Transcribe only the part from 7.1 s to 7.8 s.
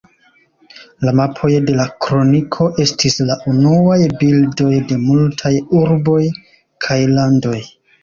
landoj.